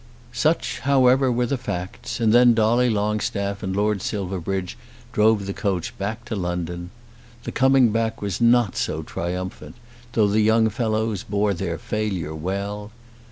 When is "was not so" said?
8.19-9.03